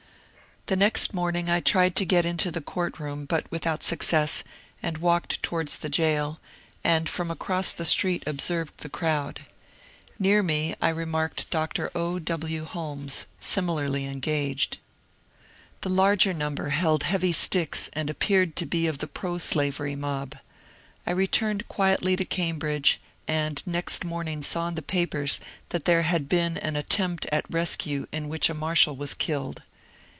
[0.67, 4.41] The next morning I tried to get into the court room, but without success,
[4.81, 6.39] and walked towards the jail,
[6.81, 9.41] and from across the street observed the crowd.
[10.17, 11.91] Near me I remarked Dr.
[11.93, 12.19] O.
[12.19, 12.63] W.
[12.63, 14.77] Holmes, similarly engaged.
[15.83, 18.99] 176 MONCURE DANIEL CONWAY The larger number held heavj sticks and appeared to be of
[18.99, 20.37] the proslayery mob.
[21.05, 26.29] I returned quietly to Cambridge, and next morning saw in the papers that there had
[26.29, 29.63] been an at tempt at rescue in which a marshal was killed.